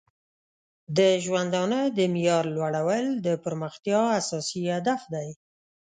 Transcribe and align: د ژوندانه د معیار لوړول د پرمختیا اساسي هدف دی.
د 0.97 0.99
ژوندانه 1.25 1.79
د 1.97 1.99
معیار 2.13 2.45
لوړول 2.55 3.05
د 3.25 3.27
پرمختیا 3.43 4.01
اساسي 4.19 4.61
هدف 4.75 5.01
دی. 5.13 5.29